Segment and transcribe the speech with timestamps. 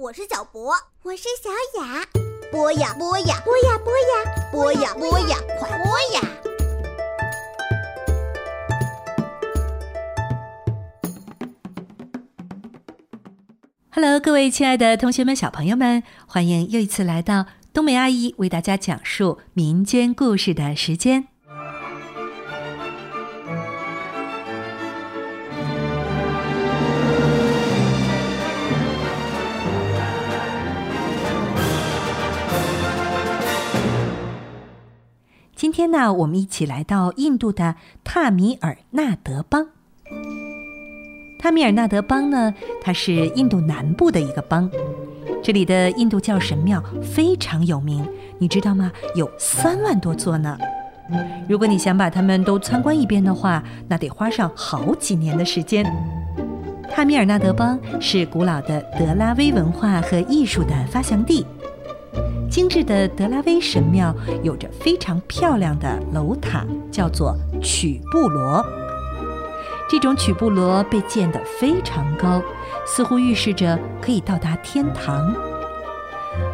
[0.00, 0.72] 我是小博，
[1.02, 1.50] 我是小
[1.82, 2.06] 雅。
[2.52, 6.20] 播呀播呀，播呀播呀，播呀播呀，快播呀
[13.90, 21.26] ！Hello，各位亲爱的同学们、小朋友们，欢迎又一次来到冬梅阿姨为大家讲述民间故事的时间。
[35.78, 39.68] 天呢，我们一起来到印度的塔米尔纳德邦。
[41.38, 44.68] 塔米尔纳德邦呢，它是印度南部的一个邦，
[45.40, 48.04] 这里的印度教神庙非常有名，
[48.40, 48.90] 你知道吗？
[49.14, 50.58] 有三万多座呢。
[51.48, 55.86] 如果你想把它们都参观一遍的话，那得花上好几年的时间。
[56.90, 61.46] 塔米尔纳德邦是古老的德拉威文化和艺术的发祥地。
[62.50, 68.64] 精致的德拉威神庙有着非常漂亮的楼塔，叫做曲布罗。
[69.88, 72.42] 这种曲布罗被建得非常高，
[72.86, 75.34] 似乎预示着可以到达天堂。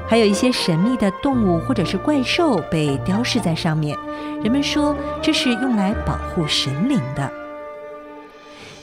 [0.06, 3.97] 还有一些神秘的动物或者是怪兽被雕饰在上面，
[4.42, 7.31] 人们说这是用来保护神灵的。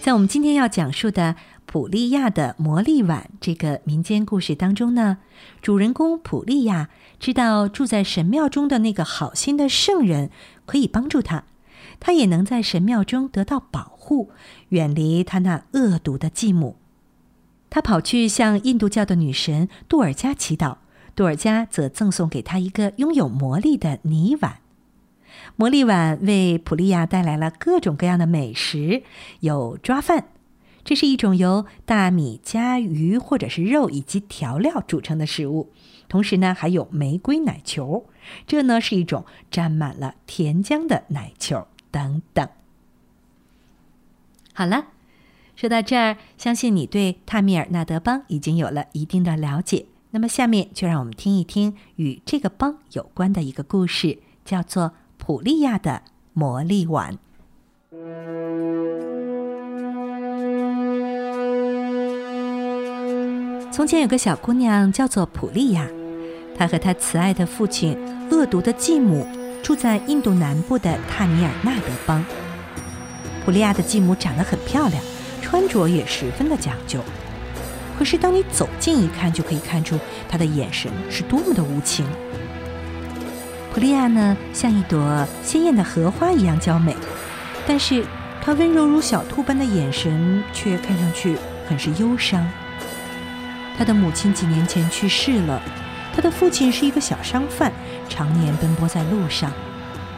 [0.02, 1.36] 在我们今天要讲述的。
[1.72, 5.20] 普利亚的魔力碗这个民间故事当中呢，
[5.62, 10.32] 主人公普利亚知道住在神庙中的那个好心的圣人
[10.66, 11.46] 可以帮助他，
[12.02, 14.32] 他也能在神庙中得到保护，
[14.68, 16.76] 远离他那恶毒的继母。
[17.70, 20.76] 他跑去向印度教的女神杜尔加祈祷，
[21.16, 24.58] 杜尔加则赠送给他一个拥有魔力的泥碗。
[25.56, 29.04] 魔力碗为普利亚带来了各种各样的美食，
[29.40, 30.26] 有抓饭。
[30.84, 35.72] 这是一种由大米加鱼或者是肉以及调料组成的食物，
[36.10, 38.06] 同时呢还有玫瑰奶球，
[38.48, 42.48] 这呢是一种沾满了甜浆的奶球等等。
[44.54, 44.88] 好了，
[45.56, 49.86] 说到这儿，相信你对塔米尔纳德邦已经有了一定的了解。
[50.14, 56.04] 那么下面就让我们听一听与这个邦有关的一个故事，叫做普利亚的
[56.34, 57.18] 魔力碗。
[63.72, 65.88] 从前有个小姑娘叫做普利亚，
[66.58, 67.98] 她和她慈爱的父亲、
[68.30, 69.26] 恶毒的继母
[69.64, 72.24] 住在印度南部的塔米尔纳德邦。
[73.46, 75.02] 普利亚的继母长得很漂亮，
[75.42, 77.00] 穿着也十分的讲究。
[77.98, 82.06] 可是当你走近一看，就可以看出她的眼神是多么的无情。
[83.74, 86.94] 普利亚呢，像一朵鲜艳的荷花一样娇美，
[87.66, 88.04] 但是
[88.44, 91.38] 她温柔如小兔般的眼神却看上去
[91.70, 92.46] 很是忧伤。
[93.82, 95.60] 他的母亲几年前去世了，
[96.16, 97.74] 他的父亲是一个小商贩，
[98.08, 99.52] 常年奔波在路上。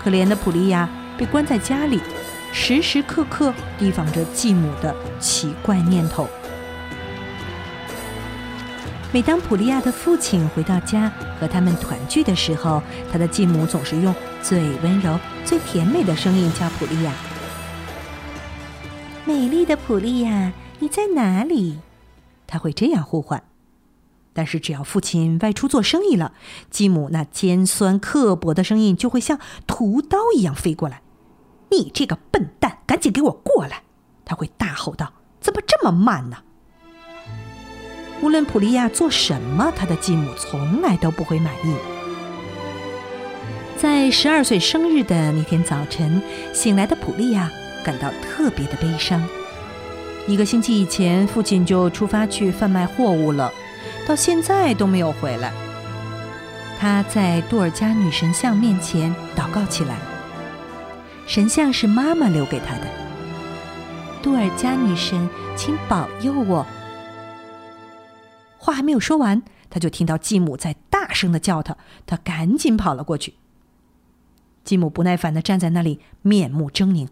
[0.03, 2.01] 可怜的普利亚被关在家里，
[2.51, 6.27] 时时刻刻提防着继母的奇怪念头。
[9.13, 11.09] 每当普利亚的父亲回到家
[11.39, 17.13] 和他们团聚的时候，他的继母总是用最温柔、最甜美的声音叫普利亚
[19.23, 21.79] ：“美丽的普利亚，你在哪里？”
[22.45, 23.41] 他会这样呼唤，
[24.33, 26.33] 但是只要父亲外出做生意了，
[26.69, 31.01] 继母那尖酸刻薄的声音就会像屠刀一样飞过来。
[31.71, 33.83] “你这个笨蛋，赶紧给我过来！”
[34.25, 36.37] 他会大吼道，“怎么这么慢呢？”
[38.21, 41.75] 无论普利亚做什么，他的继母从来都不会满意。
[43.77, 46.21] 在十二岁生日的那天早晨，
[46.53, 47.51] 醒来的普利亚
[47.83, 49.21] 感到特别的悲伤。
[50.25, 53.51] 一个星期以前，父亲就出发去贩卖货物了，
[54.07, 55.51] 到现在都没有回来。
[56.79, 59.97] 他在杜尔加女神像面前祷告起来。
[61.25, 62.87] 神像是妈妈留给他的。
[64.21, 66.65] 杜尔加女神，请保佑我。
[68.57, 73.35] 话还没有说完，他就听到继母在大声的叫他，他赶紧跑了过去。
[74.65, 77.07] 继母不耐烦的站在那里，面目狰狞。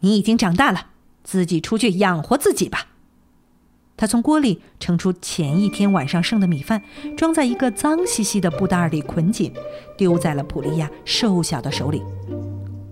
[0.00, 0.88] 你已经长大了。
[1.22, 2.86] 自己出去养活自己吧。
[4.00, 6.80] 他从锅里盛出前一天晚上剩的米饭，
[7.18, 9.52] 装在一个脏兮兮的布袋里，捆紧，
[9.94, 12.02] 丢在了普利亚瘦小的手里。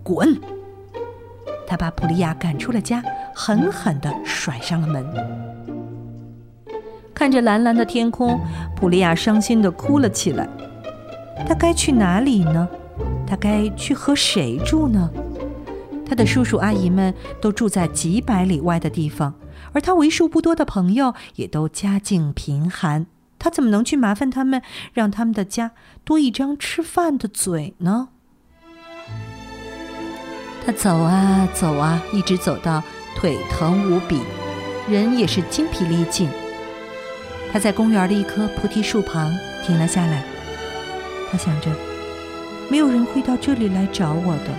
[0.03, 0.39] 滚！
[1.67, 3.03] 他把普利亚赶出了家，
[3.35, 5.03] 狠狠地甩上了门。
[7.15, 8.39] 看着蓝蓝的天空，
[8.77, 10.47] 普利亚伤心地哭了起来。
[11.47, 12.69] 他该去哪里呢？
[13.27, 15.11] 他该去和谁住呢？
[16.05, 19.33] 他的叔叔阿姨们都住在几百里外的地方，
[19.79, 23.07] 而他为数不多的朋友也都家境贫寒。
[23.39, 24.61] 他怎么能去麻烦他们，
[24.93, 25.71] 让他们的家
[26.03, 28.09] 多一张吃饭的嘴呢？
[30.67, 32.83] 他走啊走啊，一直走到
[33.15, 34.21] 腿疼无比，
[34.89, 36.29] 人也是精疲力尽。
[37.53, 39.31] 他在公园的一棵菩提树旁
[39.65, 40.25] 停了下来。
[41.31, 41.71] 他想着，
[42.69, 44.51] 没有人会到这里来找我的。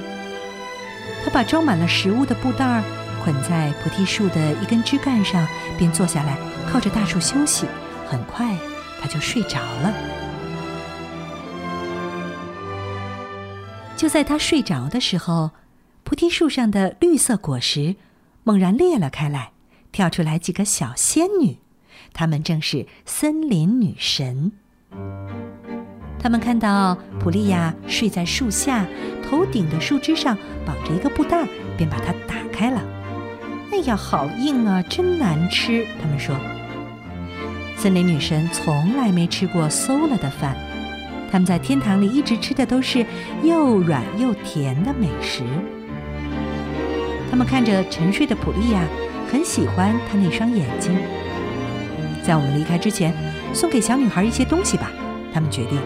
[1.25, 2.81] 他把装满了食物的布袋儿
[3.23, 6.37] 捆在菩提树的一根枝干上，便坐下来
[6.71, 7.65] 靠着大树休息。
[8.07, 8.57] 很快，
[8.99, 9.93] 他就睡着了。
[13.95, 15.51] 就在他睡着的时候，
[16.03, 17.97] 菩提树上的绿色果实
[18.43, 19.51] 猛然裂了开来，
[19.91, 21.59] 跳出来几个小仙女，
[22.13, 24.53] 她们正是森林女神。
[26.21, 28.85] 他们看到普利亚睡在树下，
[29.23, 32.81] 头顶的树枝上绑着一个布袋，便把它打开了。
[33.71, 35.85] 哎呀，好硬啊，真难吃！
[36.01, 36.35] 他们说。
[37.77, 40.55] 森林女神从来没吃过馊了的饭，
[41.31, 43.05] 他们在天堂里一直吃的都是
[43.43, 45.43] 又软又甜的美食。
[47.29, 48.81] 他们看着沉睡的普利亚，
[49.31, 50.97] 很喜欢她那双眼睛。
[52.23, 53.13] 在我们离开之前，
[53.53, 54.91] 送给小女孩一些东西吧。
[55.31, 55.79] 他们决定。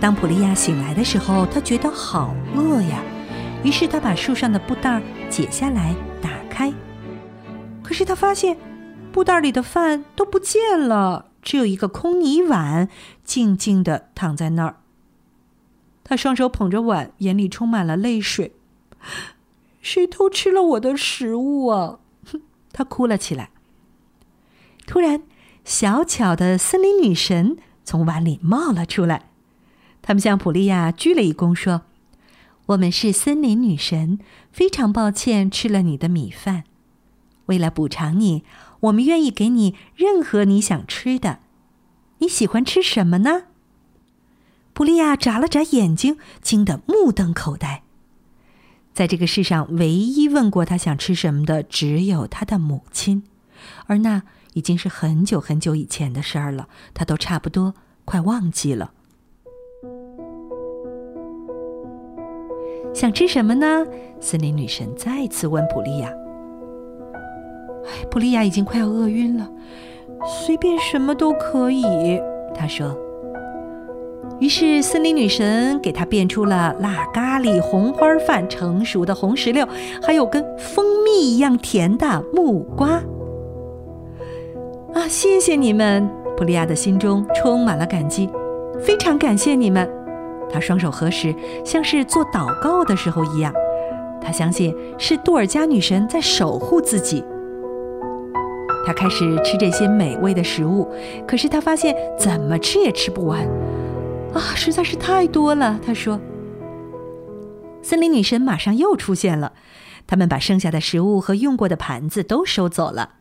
[0.00, 2.98] 当普利亚醒来的时候，她觉得好饿呀，
[3.64, 5.00] 于是她把树上的布袋
[5.32, 6.70] 解下来打开，
[7.82, 8.58] 可是他发现。
[9.10, 12.88] 布袋里的饭都不见了，只有一个空泥碗
[13.24, 14.76] 静静的躺在那儿。
[16.02, 18.54] 他双手捧着碗，眼里充满了泪水。
[19.82, 21.98] 谁偷吃了我的食物啊？
[22.72, 23.50] 他哭了起来。
[24.86, 25.22] 突然，
[25.62, 29.28] 小巧的森林女神从碗里冒了出来。
[30.00, 31.82] 他们向普利亚鞠了一躬，说
[32.66, 34.18] ：“我们是森林女神，
[34.50, 36.64] 非常抱歉吃了你的米饭。
[37.46, 38.44] 为了补偿你。”
[38.82, 41.38] 我们愿意给你任何你想吃的。
[42.18, 43.44] 你喜欢吃什么呢？
[44.72, 47.84] 普利亚眨了眨眼睛，惊得目瞪口呆。
[48.92, 53.22] 在这个世上，唯一问过他想吃什么的，只有他的母亲，
[53.86, 54.24] 而那
[54.54, 58.92] 已经是很久很久以前的事儿了，他都差不多快忘记了。
[63.02, 63.84] 想吃什么呢？
[64.20, 66.08] 森林女神再次问普利亚。
[67.84, 69.50] 哎，普利亚已经快要饿晕了，
[70.24, 71.82] 随便什么都可以，
[72.54, 72.96] 他说。
[74.38, 79.66] 于是森林女神给他变出了辣咖喱、红花饭、成熟的红石榴，
[80.00, 83.02] 还有跟蜂蜜一样甜的木瓜。
[84.94, 86.08] 啊，谢谢你们！
[86.36, 88.30] 普利亚的心中充满了感激，
[88.78, 90.01] 非常感谢你们。
[90.52, 91.34] 他双手合十，
[91.64, 93.52] 像是做祷告的时候一样。
[94.20, 97.24] 他相信是杜尔加女神在守护自己。
[98.84, 100.88] 他开始吃这些美味的食物，
[101.26, 103.40] 可是他发现怎么吃也吃不完，
[104.34, 105.80] 啊，实在是太多了。
[105.84, 106.20] 他说
[107.82, 109.52] ：“森林女神马上又出现了，
[110.06, 113.14] 他们把剩下的食物和用过的盘子都收走了。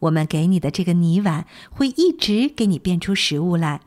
[0.00, 3.80] 我们给你的这个泥碗会一直给你变出食物来，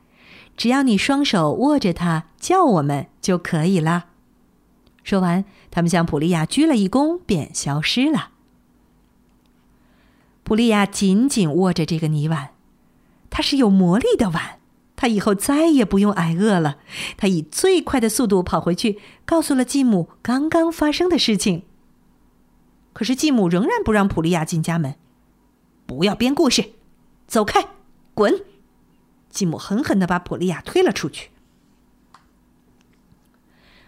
[0.57, 4.07] 只要你双手握着它，叫我们就可以了。”
[5.05, 8.31] 说完，他们向普利亚鞠了一躬，便消失了。
[10.43, 12.49] 普利亚紧紧握着这个泥碗，
[13.29, 14.59] 它是有魔力的碗，
[14.95, 16.77] 他以后再也不用挨饿了。
[17.17, 21.63] 他以最快的速度跑回去，告诉了继母刚刚发生的事情。
[22.93, 24.95] 可是继母仍然不让普利亚进家门，
[25.85, 26.71] 不要编故事，
[27.27, 27.67] 走开，
[28.13, 28.43] 滚！
[29.29, 31.29] 继母狠狠的把普利亚推了出去。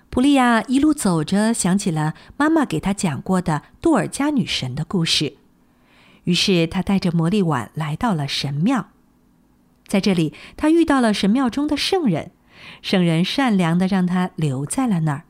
[0.09, 5.37] 普利亚一路走着，想起了妈妈给他讲过的杜尔加女神的故事。
[6.23, 8.89] 于是他带着魔力碗来到了神庙，
[9.87, 12.31] 在这里他遇到了神庙中的圣人，
[12.81, 15.23] 圣人善良的让他留在了那儿。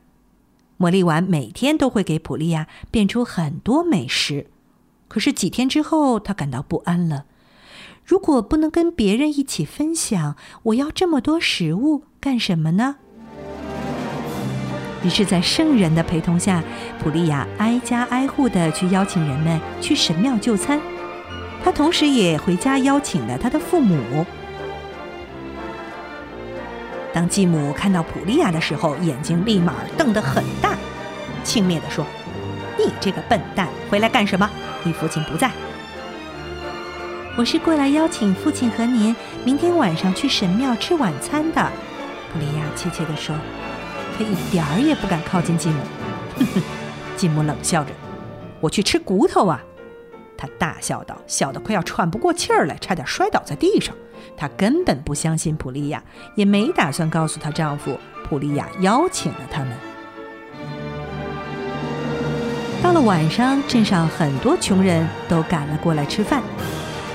[0.78, 4.46] 魔力碗每天都会给普利亚变出很多美食，
[5.08, 7.26] 可是几天之后他感到不安了。
[8.10, 12.96] 如果不能跟别人一起分享，我要这么多食物干什么呢？
[15.04, 16.60] 于是，在圣人的陪同下，
[17.00, 20.80] 普利亚挨家挨户的去邀请人们去神庙就餐。
[21.62, 24.26] 他同时也回家邀请了他的父母。
[27.12, 30.76] 当继母看到普利亚的时候，眼睛立马瞪得很大，
[31.44, 32.04] 轻蔑地说
[32.76, 34.50] ：“你这个笨蛋，回来干什么？
[34.82, 35.48] 你父亲不在。”
[37.40, 39.16] 我是过来邀请父亲和您
[39.46, 41.72] 明天晚上去神庙吃晚餐的。
[42.30, 43.34] 普利亚怯怯地说。
[44.14, 45.76] 他一点儿也不敢靠近继母。
[46.36, 46.62] 哼哼，
[47.16, 47.92] 继母冷笑着
[48.60, 49.62] ：“我去吃骨头啊！”
[50.36, 53.96] 她大笑道，笑得快要喘不过气儿来，差点摔倒在地上。
[54.36, 56.04] 她根本不相信普利亚，
[56.34, 57.98] 也没打算告诉她丈夫。
[58.28, 59.70] 普利亚邀请了他们。
[62.82, 66.42] 到了晚上，镇上很多穷人都赶了过来吃饭。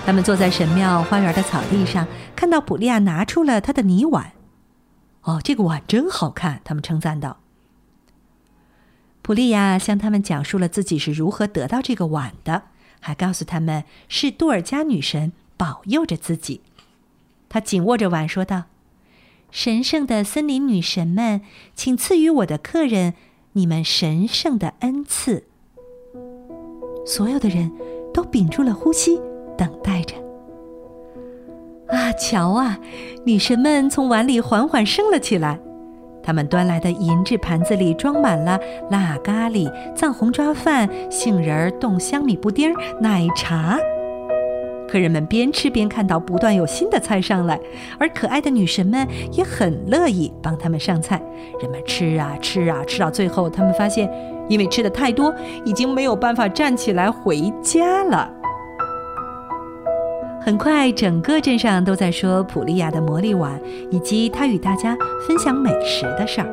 [0.06, 4.34] 他们坐在神庙花园的草地上，看到普利亚拿出了他的泥碗。
[5.24, 7.38] 哦，这个碗真好看，他们称赞道。
[9.24, 12.66] 普利亚向他们讲述了自己是如何得到这个碗的，
[13.00, 16.62] 还告诉他们是杜尔加女神保佑着自己。
[17.50, 18.66] 他紧握着碗说道
[19.50, 21.42] ：“神圣的森林女神们，
[21.74, 23.16] 请赐予我的客人
[23.54, 25.46] 你们神圣的恩赐。”
[27.08, 27.72] 所有的人
[28.14, 29.20] 都屏住了呼吸，
[29.58, 29.95] 等待。
[32.18, 32.78] 瞧啊！
[33.26, 35.60] 女神们从碗里缓缓升了起来，
[36.24, 43.78] 她们端来的银质盘子里装满了辣咖喱、藏红抓饭、杏仁冻香米布丁、奶茶。
[44.88, 47.60] 客人们边吃边看到不断有新的菜上来，
[47.98, 51.22] 而可爱的女神们也很乐意帮他们上菜。
[51.60, 54.10] 人们吃啊吃啊，吃到最后，他们发现，
[54.48, 55.34] 因为吃的太多，
[55.66, 58.32] 已经没有办法站起来回家了。
[60.46, 63.60] 很快，整个镇上都在说普利亚的魔力碗
[63.90, 64.96] 以及她与大家
[65.28, 66.48] 分享美食的事儿。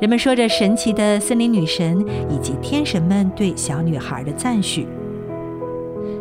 [0.00, 4.88] 人们说着神奇的森林女神以及天神们对小女孩的赞许。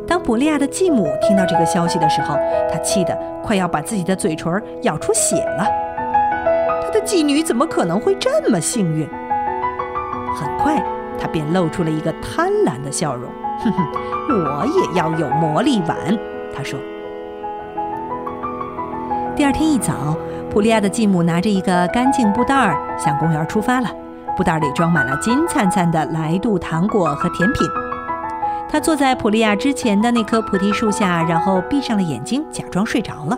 [0.05, 2.35] 当普利亚的继母听到这个消息的时候，
[2.71, 5.65] 她气得快要把自己的嘴唇咬出血了。
[6.83, 9.07] 她的继女怎么可能会这么幸运？
[10.35, 10.75] 很快，
[11.17, 13.31] 她便露出了一个贪婪的笑容。
[13.63, 13.83] 哼哼，
[14.29, 15.97] 我也要有魔力碗。
[16.55, 16.79] 他说
[19.35, 20.17] ：“第二天一早，
[20.49, 23.89] 普利亚的继母拿着一个干净布袋儿向公园出发了。
[24.37, 27.67] 布袋里装满了金灿灿的来度糖果和甜品。
[28.69, 33.37] 他坐在普利亚之前的那棵菩提树下，然后闭上了眼睛，假装睡着了，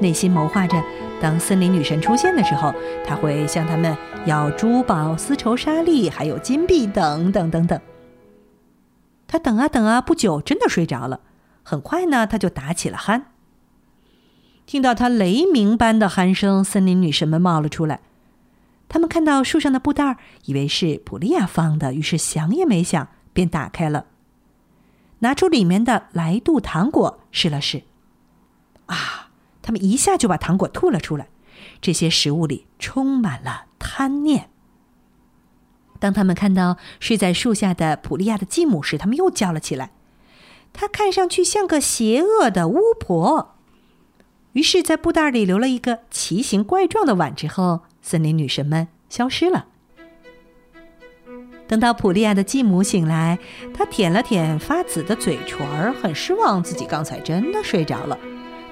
[0.00, 0.82] 内心谋划着：
[1.20, 2.72] 当森林女神出现的时候，
[3.06, 3.94] 他会向他们
[4.24, 7.78] 要珠宝、丝绸、沙粒，还有金币等等等等。
[9.28, 11.20] 他等啊等啊，不久真的睡着了。”
[11.62, 13.22] 很快呢，他就打起了鼾。
[14.66, 18.00] 听到他雷鸣般的鼾声，森林女神们冒了出来。
[18.88, 24.06] 他们看到树上的布袋，以为是普利亚放的，于是想也没想，便打开了，
[25.20, 27.82] 拿出里面的来度糖果试了试。
[28.86, 29.30] 啊！
[29.64, 31.28] 他们一下就把糖果吐了出来。
[31.80, 34.50] 这些食物里充满了贪念。
[36.00, 39.92] 当他们看到睡在树下的普利亚的继母时，他们又叫了起来。
[40.72, 43.54] 她看上去像个邪恶的巫婆，
[44.52, 49.66] 于是，在布袋里留了一个奇形怪状的碗之后，森林女神们消失了。
[51.68, 53.38] 等到普利亚的继母醒来，
[53.72, 58.18] 她舔了舔发紫的嘴唇儿，很失望，自己刚才真的睡着了。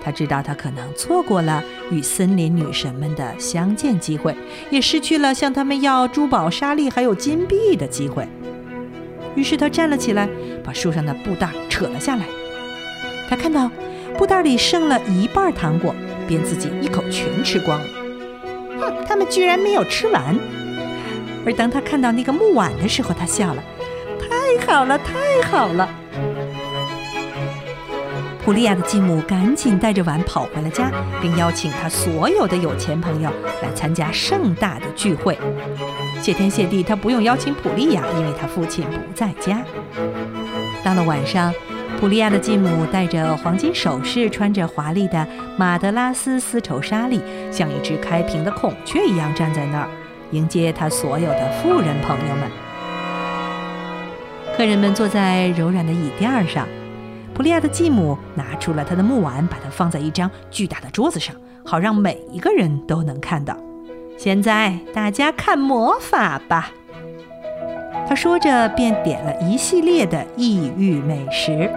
[0.02, 4.36] 她知道她可能错过了与森林女神们的相见机会，
[4.70, 8.28] 也失去了向他们要珠宝、沙粒还有金币的机会。
[9.34, 10.28] 于是他站了起来，
[10.64, 12.24] 把树上的布袋扯了下来。
[13.28, 13.70] 他看到
[14.18, 15.94] 布袋里剩了一半糖果，
[16.26, 17.86] 便自己一口全吃光了。
[18.80, 20.36] 哼，他们居然没有吃完。
[21.46, 23.62] 而当他看到那个木碗的时候，他笑了
[24.18, 25.88] ：“太好了，太好了！”
[28.50, 30.90] 普利亚的继母赶紧带着碗跑回了家，
[31.22, 33.30] 并邀请他所有的有钱朋友
[33.62, 35.38] 来参加盛大的聚会。
[36.20, 39.62] 谢天谢地，他不用邀请普利亚，因为他父亲不在家。
[40.82, 41.54] 到了晚上，
[42.00, 45.24] 普利亚的继母戴着黄金首饰，穿着华丽的
[45.56, 47.20] 马德拉斯丝绸纱丽，
[47.52, 49.88] 像一只开屏的孔雀一样站在那儿，
[50.32, 52.50] 迎接他所有的富人朋友们。
[54.56, 56.66] 客人们坐在柔软的椅垫上，
[57.40, 63.56] 普利亚的继母拿出了他的木碗，把它放在一张巨大的桌子上，好让每一个人都能看到。
[64.18, 66.70] 现在大家看魔法吧。
[68.06, 71.72] 他说着，便点了一系列的异域美食。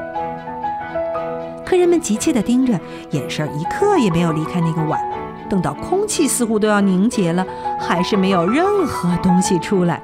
[1.65, 2.77] 客人们急切地盯着，
[3.11, 4.99] 眼神一刻也没有离开那个碗。
[5.49, 7.47] 等到空气似乎都要凝结了，
[7.79, 10.03] 还是没有任何东西出来。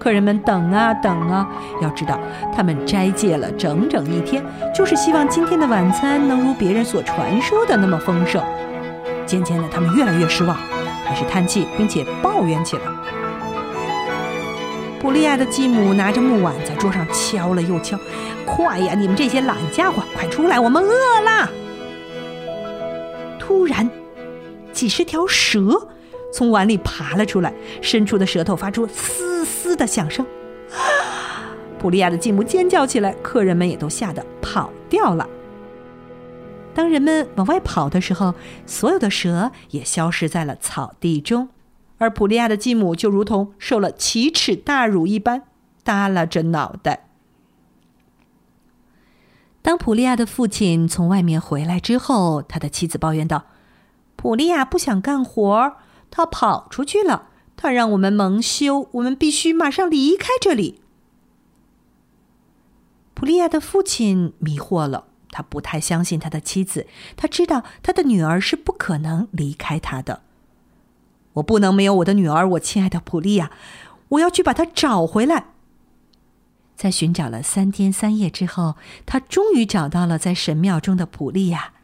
[0.00, 1.46] 客人们等啊等啊，
[1.82, 2.18] 要知道
[2.56, 4.42] 他们斋戒了整整一天，
[4.74, 8.42] 就是希望今天的晚餐能如别人所传说的那么丰盛。
[9.26, 10.56] 渐渐的，他们越来越失望。
[11.06, 12.82] 开始叹气，并且抱怨起来。
[15.00, 17.98] 普利亚的继母拿着木碗在桌上敲了又敲
[18.46, 21.50] ，“快呀，你们这些懒家伙，快出来，我们饿了！”
[23.38, 23.90] 突然，
[24.72, 25.88] 几十条蛇
[26.32, 30.26] 从碗里爬了出来，伸出的舌头发出嘶嘶的响声。
[31.78, 35.28] 普利亚的继母尖叫起来，客人们也都吓得跑掉了。
[36.72, 38.34] 当人们往外跑的时候，
[38.66, 41.48] 所有的蛇也消失在了草地中，
[41.98, 45.42] 而普利亚的继母就如同受了奇耻大辱一般，
[45.82, 47.08] 耷拉着脑袋。
[49.62, 53.46] 当普利亚的父亲从外面回来之后，他的妻子抱怨道
[54.16, 55.76] ：“普利亚不想干活，
[56.10, 60.80] 他跑出去了，他让我们蒙羞，我们必须马上离开这里。”
[63.14, 65.06] 普利亚的父亲迷惑了。
[65.32, 70.22] 他不太相信他的妻子，他知道他的女儿是不可能离开他的。
[71.34, 73.52] 我不能没有我的女儿，我亲爱的普利亚，
[74.08, 75.52] 我要去把她找回来。
[76.74, 78.74] 在寻找了三天三夜之后，
[79.06, 81.74] 他终于找到了在神庙中的普利亚，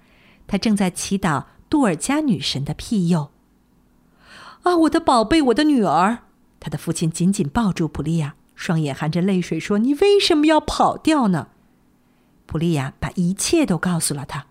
[0.49, 3.31] 他正在祈祷杜尔加女神的庇佑。
[4.67, 6.25] 啊，我的宝贝，我的女儿！
[6.59, 11.47] 他的父亲紧紧抱住普利亚，双眼含着泪水说：“你为什么要跑掉呢？”
[12.47, 14.47] 普利亚把一切都告诉了他。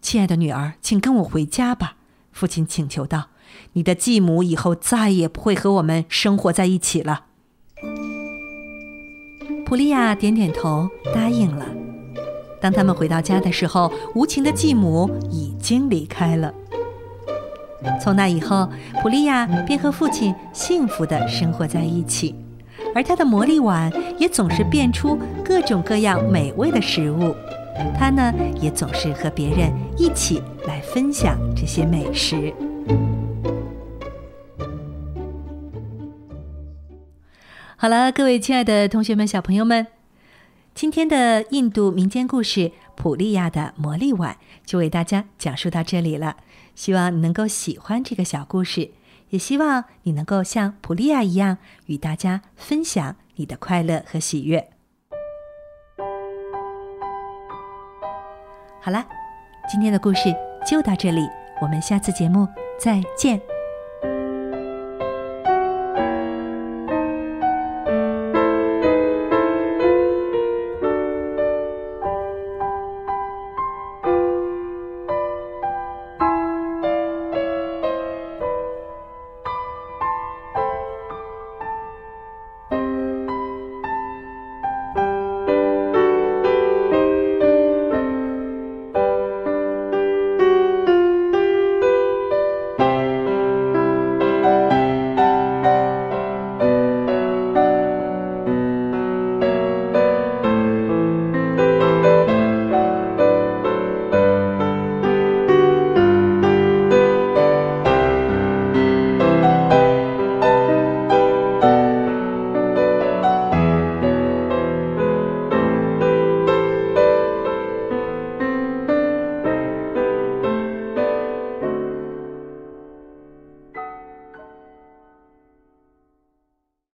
[0.00, 1.96] 亲爱的女儿，请跟我回家吧，
[2.32, 3.26] 父亲请求道
[3.74, 7.26] ：“你的继母以后再也不会和我们生活在一起了。”
[9.66, 11.66] 普利亚点点头，答应了。
[12.58, 16.54] 当他们回到家的时候，无情的继母已经离开了。
[18.00, 18.68] 从那以后，
[19.02, 22.34] 普利亚便和父亲幸福的生活在一起。
[22.94, 27.34] 而他的魔力碗也总是变出各种各样美味的食物，
[27.98, 32.54] 他呢也总是和别人一起来分享这些美食。
[37.76, 39.86] 好了，各位亲爱的同学们、小朋友们，
[40.74, 42.60] 今天的印度民间故事
[42.94, 44.32] 《普利亚的魔力碗》
[44.64, 46.36] 就为大家讲述到这里了。
[46.76, 48.92] 希望你能够喜欢这个小故事。
[49.30, 54.68] 也希望你能够像普利亚一样，与大家分享你的快乐和喜悦。
[58.80, 59.04] 好了，
[59.68, 60.32] 今天的故事
[60.64, 61.28] 就到这里，
[61.60, 62.46] 我们下次节目
[62.78, 63.55] 再见。